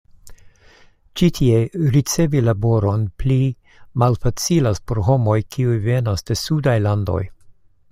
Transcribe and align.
Ĉi 1.19 1.27
tie, 1.39 1.59
ricevi 1.95 2.41
laboron 2.47 3.03
pli 3.23 3.37
malfacilas 4.05 4.83
por 4.89 5.03
homoj, 5.11 5.39
kiuj 5.57 5.79
venas 5.87 6.29
de 6.31 6.41
sudaj 6.45 6.77
landoj. 6.91 7.23